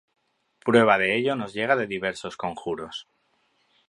Prueba 0.65 0.97
de 0.97 1.15
ello 1.15 1.35
nos 1.35 1.53
llega 1.53 1.75
de 1.75 1.85
diversos 1.85 2.35
conjuros. 2.35 3.07